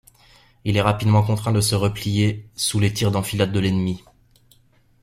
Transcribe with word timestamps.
Il 0.65 0.77
est 0.77 0.81
rapidement 0.81 1.21
contraint 1.21 1.51
de 1.51 1.61
se 1.61 1.75
replier 1.75 2.49
sous 2.55 2.79
les 2.79 2.91
tirs 2.91 3.11
d'enfilade 3.11 3.51
de 3.51 3.59
l'ennemi. 3.59 4.03